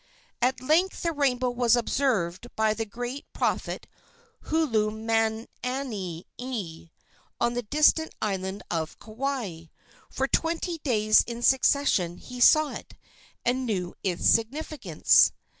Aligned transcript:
At 0.41 0.61
length 0.61 1.03
the 1.03 1.11
rainbow 1.11 1.51
was 1.51 1.75
observed 1.75 2.47
by 2.55 2.73
the 2.73 2.87
great 2.87 3.31
prophet 3.33 3.85
Hulumaniani 4.45 5.45
on 7.39 7.53
the 7.53 7.61
distant 7.61 8.11
island 8.19 8.63
of 8.71 8.97
Kauai. 8.97 9.65
For 10.09 10.27
twenty 10.27 10.79
days 10.79 11.23
in 11.27 11.43
succession 11.43 12.17
he 12.17 12.39
saw 12.39 12.71
it, 12.71 12.95
and 13.45 13.67
knew 13.67 13.93
its 14.03 14.27
significance. 14.27 15.33